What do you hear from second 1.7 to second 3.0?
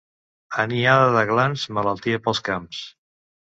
malaltia pels camps.